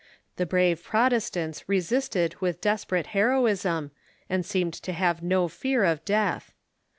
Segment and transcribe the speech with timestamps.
[0.37, 3.91] The brave Prot estants resisted with desperate heroism,
[4.31, 6.53] and seemed to have no fear of death.